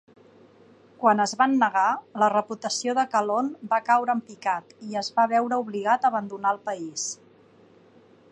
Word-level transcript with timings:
Quan 1.01 1.19
es 1.25 1.33
van 1.41 1.51
negar, 1.63 1.89
la 2.21 2.29
reputació 2.33 2.95
de 2.99 3.03
Calonne 3.11 3.69
va 3.75 3.79
caure 3.91 4.17
en 4.19 4.25
picat 4.31 4.73
i 4.91 4.99
es 5.03 5.13
va 5.19 5.27
veure 5.37 5.61
obligat 5.65 6.07
a 6.07 6.11
abandonar 6.15 6.57
el 6.57 6.63
país. 6.71 7.07